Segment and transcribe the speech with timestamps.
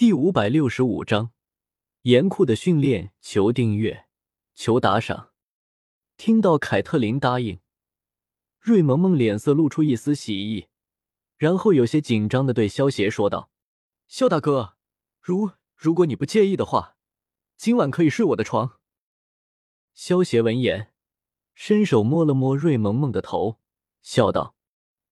[0.00, 1.32] 第五百六十五章
[2.04, 3.12] 严酷的训练。
[3.20, 4.06] 求订阅，
[4.54, 5.32] 求打赏。
[6.16, 7.60] 听到凯特琳答应，
[8.58, 10.68] 瑞萌萌脸色露出一丝喜意，
[11.36, 13.50] 然后有些紧张的对萧邪说道
[14.08, 14.76] ：“萧大哥，
[15.20, 16.96] 如如果你不介意的话，
[17.58, 18.78] 今晚可以睡我的床。”
[19.92, 20.94] 萧邪闻言，
[21.52, 23.58] 伸手摸了摸瑞萌萌的头，
[24.00, 24.56] 笑道：“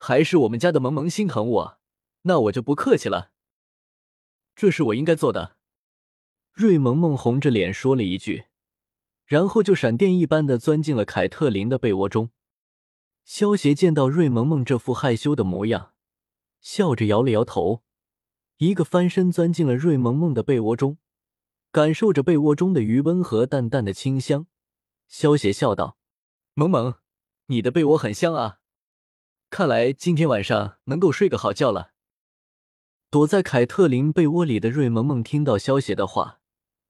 [0.01, 1.79] 还是我们家的萌萌心疼我，
[2.23, 3.33] 那我就不客气了。”
[4.61, 5.55] 这是我应该做的。
[6.53, 8.47] 瑞萌萌红着脸说了一句，
[9.25, 12.31] 然后就闪电一般的钻进了凯特琳的被窝中。
[13.25, 15.93] 萧协见到瑞萌萌这副害羞的模样，
[16.61, 17.85] 笑着摇了摇头，
[18.57, 20.99] 一个翻身钻进了瑞萌萌的被窝中，
[21.71, 24.49] 感受着被窝中的余温和淡淡的清香。
[25.07, 25.99] 萧协笑道
[26.55, 26.95] ：“萌萌，
[27.47, 28.59] 你的被窝很香啊，
[29.51, 31.93] 看来今天晚上能够睡个好觉了。”
[33.11, 36.41] 躲在凯特琳被窝里的瑞萌萌听到萧邪的话，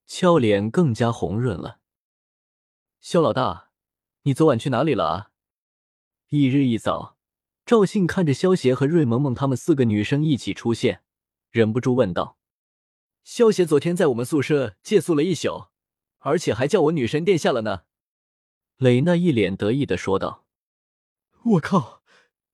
[0.04, 1.78] 俏脸更加红润了。
[3.00, 3.70] 萧老大，
[4.22, 5.30] 你昨晚去哪里了啊？
[6.30, 7.16] 翌日一早，
[7.64, 11.04] 赵信看着萧邪和瑞萌萌他们四个女生一起出现，
[11.50, 12.36] 忍不住问道
[13.22, 15.68] ：“萧邪昨天在我们宿舍借宿了一宿，
[16.18, 17.82] 而且还叫我女神殿下了呢。”
[18.78, 20.44] 蕾娜一脸得意的说道
[21.54, 22.02] ：“我靠，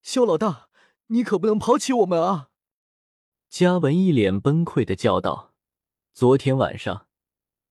[0.03, 0.69] 萧老大，
[1.07, 2.51] 你可不能抛弃我们啊！”
[3.57, 5.55] 嘉文一脸崩溃的叫道
[6.13, 7.07] ：“昨天晚上，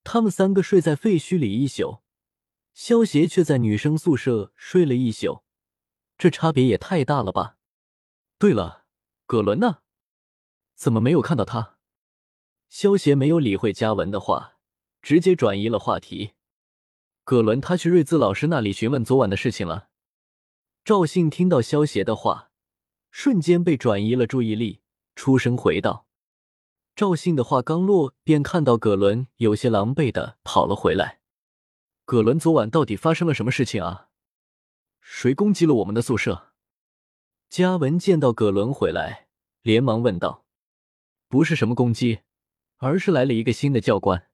[0.05, 1.97] 他们三个睡在废墟里一宿，
[2.73, 5.43] 萧邪却在女生宿舍睡了一宿，
[6.17, 7.57] 这差别也太大了吧？
[8.39, 8.85] 对了，
[9.25, 9.79] 葛伦呢？
[10.73, 11.75] 怎么没有看到他？”
[12.69, 14.59] 萧邪没有理会嘉文的话，
[15.01, 16.31] 直接转移了话题
[17.25, 19.89] ：“葛伦他去瑞兹老师那里询问昨晚的事情了。”
[20.85, 22.51] 赵信听到萧邪的话，
[23.11, 24.79] 瞬间被转移了注意力。
[25.15, 26.07] 出声回道
[26.95, 31.21] ：“赵信的话刚落，便看到葛伦有些狼狈的跑了回来。
[32.05, 34.09] 葛伦昨晚到底发生了什么事情啊？
[34.99, 36.53] 谁攻击了我们的宿舍？”
[37.49, 39.27] 嘉文见到葛伦回来，
[39.61, 40.45] 连忙问道
[41.29, 42.21] ：“不是什么攻击，
[42.77, 44.29] 而是来了一个新的教官。”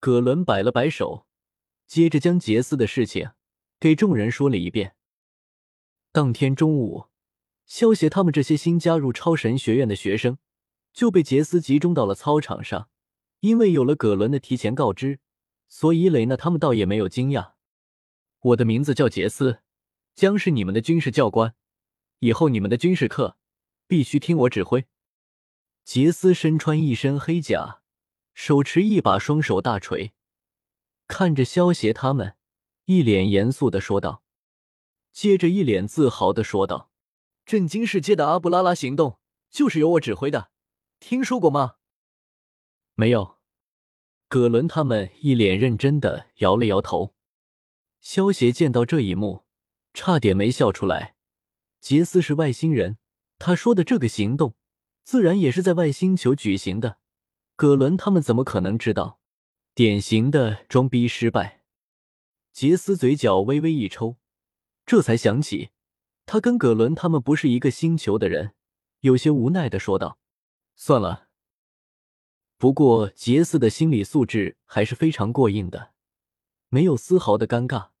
[0.00, 1.26] 葛伦摆了摆手，
[1.86, 3.32] 接着将杰斯的事情
[3.80, 4.94] 给众人说了一遍。
[6.12, 7.06] 当天中午。
[7.68, 10.38] 萧协他们这些新加入超神学院的学生
[10.92, 12.88] 就被杰斯集中到了操场上，
[13.40, 15.20] 因为有了葛伦的提前告知，
[15.68, 17.52] 所以蕾娜他们倒也没有惊讶。
[18.40, 19.60] 我的名字叫杰斯，
[20.14, 21.54] 将是你们的军事教官，
[22.20, 23.36] 以后你们的军事课
[23.86, 24.86] 必须听我指挥。
[25.84, 27.82] 杰斯身穿一身黑甲，
[28.32, 30.12] 手持一把双手大锤，
[31.06, 32.34] 看着萧协他们，
[32.86, 34.22] 一脸严肃的说道，
[35.12, 36.87] 接着一脸自豪的说道。
[37.48, 40.50] 震惊世界的阿布拉拉行动就是由我指挥的，
[41.00, 41.76] 听说过吗？
[42.94, 43.38] 没有。
[44.28, 47.14] 葛伦他们一脸认真的摇了摇头。
[48.02, 49.46] 萧协见到这一幕，
[49.94, 51.14] 差点没笑出来。
[51.80, 52.98] 杰斯是外星人，
[53.38, 54.54] 他说的这个行动，
[55.02, 56.98] 自然也是在外星球举行的。
[57.56, 59.20] 葛伦他们怎么可能知道？
[59.74, 61.62] 典型的装逼失败。
[62.52, 64.18] 杰斯嘴角微微一抽，
[64.84, 65.70] 这才想起。
[66.30, 68.52] 他跟葛伦他们不是一个星球的人，
[69.00, 70.18] 有些无奈的说道
[70.76, 71.30] ：“算了。”
[72.58, 75.94] 不过杰斯的心理素质还是非常过硬的，
[76.68, 77.92] 没有丝毫的尴尬，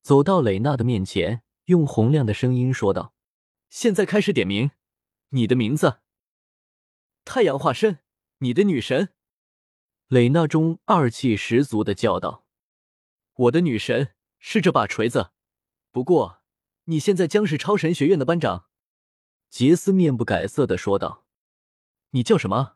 [0.00, 3.14] 走到蕾娜的面前，用洪亮的声音说道
[3.68, 4.70] ：“现在开始点名，
[5.30, 5.98] 你的名字。”
[7.26, 7.98] 太阳化身，
[8.38, 9.08] 你的女神。
[10.06, 12.44] 蕾娜中二气十足的叫道
[13.34, 15.32] ：“我的女神是这把锤子，
[15.90, 16.38] 不过。”
[16.84, 18.66] 你现在将是超神学院的班长，
[19.48, 21.24] 杰斯面不改色的说道。
[22.10, 22.74] 你叫什么？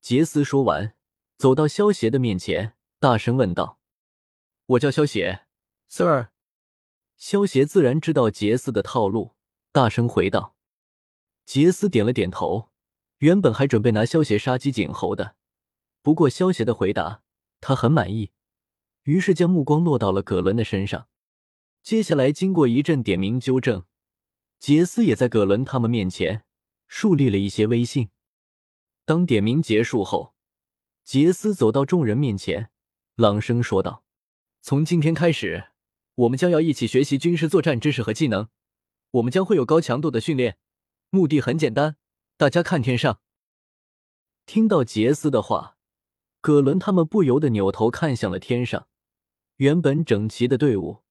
[0.00, 0.94] 杰斯说完，
[1.38, 3.78] 走到萧邪的面前，大声问道
[4.66, 5.46] ：“我叫萧邪
[5.88, 6.28] ，Sir。”
[7.16, 9.36] 萧邪自然知道杰斯的套路，
[9.70, 10.56] 大声回道。
[11.46, 12.70] 杰斯点了点头，
[13.18, 15.36] 原本还准备拿萧邪杀鸡儆猴的，
[16.02, 17.22] 不过萧邪的回答
[17.60, 18.32] 他很满意，
[19.04, 21.08] 于是将目光落到了葛伦的身上。
[21.84, 23.84] 接下来，经过一阵点名纠正，
[24.58, 26.46] 杰斯也在葛伦他们面前
[26.88, 28.08] 树立了一些威信。
[29.04, 30.34] 当点名结束后，
[31.04, 32.70] 杰斯走到众人面前，
[33.16, 34.02] 朗声说道
[34.62, 35.72] ：“从今天开始，
[36.14, 38.48] 我们将要一起学习军事作战知识和技能。
[39.10, 40.56] 我们将会有高强度的训练，
[41.10, 41.96] 目的很简单，
[42.38, 43.20] 大家看天上。”
[44.46, 45.76] 听到杰斯的话，
[46.40, 48.88] 葛伦他们不由得扭头看向了天上，
[49.56, 51.04] 原本整齐的队伍。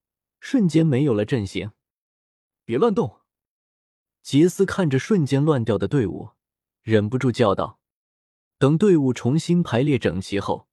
[0.44, 1.72] 瞬间没有了阵型，
[2.66, 3.22] 别乱动！
[4.22, 6.32] 杰斯看着瞬间乱掉的队伍，
[6.82, 7.80] 忍不住叫道
[8.60, 10.68] ：“等队伍重新排列整齐后，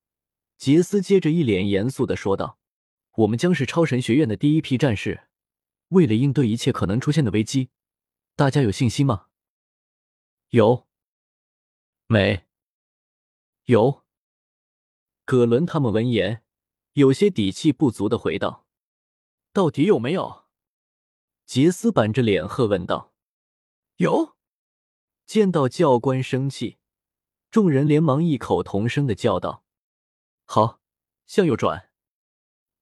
[0.59, 2.59] 杰斯接着一脸严肃的说道
[3.19, 5.29] ：“我们将是超神学院的第一批战士，
[5.91, 7.71] 为了应对一切可能出现的危机，
[8.35, 9.29] 大家有信心吗
[10.51, 10.89] ？”“有。
[12.09, 12.45] ”“没。
[13.67, 14.03] ”“有。”
[15.25, 16.43] 葛伦他们闻言，
[16.95, 18.67] 有些底气不足的回道
[19.53, 20.45] ：“到底有没有？”
[21.47, 23.13] 杰斯板着脸喝问道
[23.97, 24.37] ：“有。”
[25.27, 26.79] 见到教官生气，
[27.51, 29.65] 众人连忙异口同声的叫道
[30.45, 30.81] ：“好，
[31.27, 31.91] 向右转！”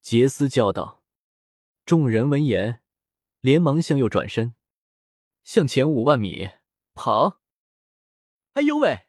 [0.00, 1.02] 杰斯叫道。
[1.84, 2.82] 众人闻言，
[3.40, 4.54] 连忙向右转身，
[5.44, 6.50] 向前五万米
[6.94, 7.40] 跑。
[8.52, 9.06] 哎呦喂！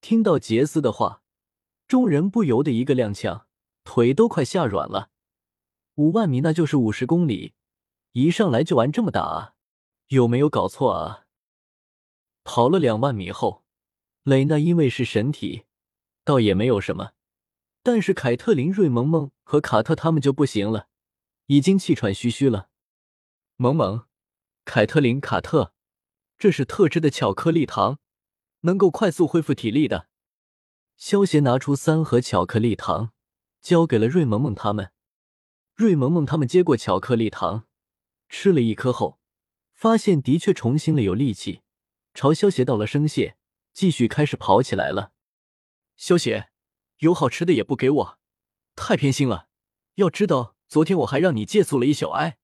[0.00, 1.22] 听到杰斯的话。
[1.86, 3.44] 众人不由得一个踉跄，
[3.84, 5.10] 腿都快吓软了。
[5.96, 7.54] 五万米那就是五十公里，
[8.12, 9.54] 一上来就玩这么大啊？
[10.08, 11.26] 有没有搞错啊？
[12.42, 13.62] 跑了两万米后，
[14.24, 15.66] 蕾娜因为是神体，
[16.24, 17.12] 倒也没有什么，
[17.84, 20.88] 但是凯特琳、瑞萌萌和卡特他们就不行了，
[21.46, 22.70] 已经气喘吁吁了。
[23.56, 24.06] 萌萌、
[24.64, 25.72] 凯特琳、卡特，
[26.36, 28.00] 这是特制的巧克力糖，
[28.62, 30.08] 能够快速恢复体力的。
[30.96, 33.12] 萧协拿出三盒巧克力糖，
[33.60, 34.90] 交给了瑞萌萌他们。
[35.74, 37.66] 瑞萌萌他们接过巧克力糖，
[38.28, 39.18] 吃了一颗后，
[39.72, 41.62] 发现的确重新了有力气，
[42.14, 43.36] 朝萧协道了声谢，
[43.72, 45.10] 继续开始跑起来了。
[45.96, 46.50] 萧协，
[46.98, 48.18] 有好吃的也不给我，
[48.76, 49.48] 太偏心了。
[49.96, 52.10] 要知道，昨天我还让你借宿了一宿。
[52.10, 52.38] 哎，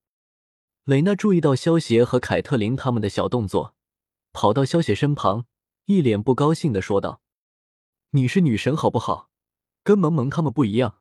[0.83, 3.77] 蕾娜注意到萧协和凯特琳他们的小动作，
[4.33, 5.47] 跑到萧协身旁，
[5.85, 7.23] 一脸不高兴的说道。
[8.11, 9.31] 你是女神好不好？
[9.85, 11.00] 跟萌萌他们不一样。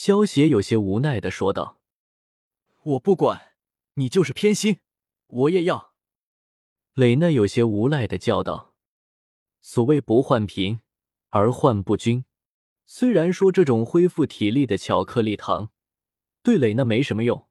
[0.00, 1.80] 萧协有些无奈的说道
[2.84, 3.56] ：“我不管，
[3.94, 4.78] 你就是偏心，
[5.26, 5.92] 我也要。”
[6.94, 8.76] 蕾娜有些无奈的叫道
[9.60, 10.78] ：“所谓不患贫
[11.30, 12.24] 而患不均。
[12.86, 15.72] 虽然说这种恢复体力的巧克力糖
[16.44, 17.48] 对蕾娜没什么用，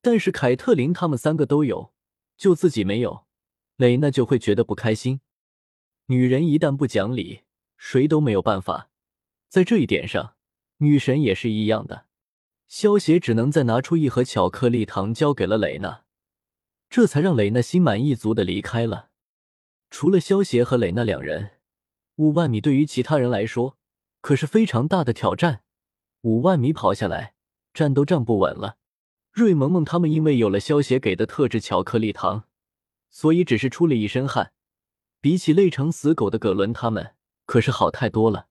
[0.00, 1.92] 但是凯特琳他们三个都有，
[2.38, 3.26] 就自己没有，
[3.76, 5.20] 蕾娜就会觉得不开心。
[6.06, 7.42] 女人一旦不讲理。”
[7.76, 8.88] 谁都没有办法，
[9.50, 10.33] 在这一点上，
[10.84, 12.06] 女神也是一样的。
[12.68, 16.04] 萧协只能再拿出一盒巧克力糖交给了蕾娜，
[16.90, 19.10] 这才让蕾娜心满意足的离开了。
[19.90, 21.52] 除了萧协和蕾娜两人，
[22.16, 23.76] 五万米对于其他人来说
[24.20, 25.62] 可是非常大的挑战。
[26.22, 27.34] 五万米跑下来，
[27.72, 28.78] 站都站不稳了。
[29.30, 32.44] 瑞萌萌他们因为有了萧协给的特制巧克力糖，
[33.10, 34.52] 所以只是出了一身汗，
[35.20, 37.14] 比起累成死狗的葛伦他们。
[37.46, 38.48] 可是好太多了，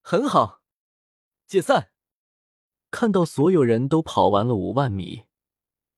[0.00, 0.62] 很好，
[1.46, 1.90] 解散。
[2.90, 5.24] 看到所有人都跑完了五万米，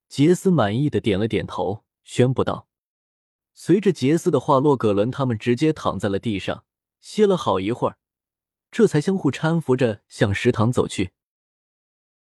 [0.09, 2.69] 杰斯满意的点了点头，宣布道
[3.53, 6.65] ：“随着杰斯的话落，葛伦他们直接躺在了地上，
[7.01, 7.99] 歇了好一会儿，
[8.71, 11.13] 这才相互搀扶着向食堂走去。”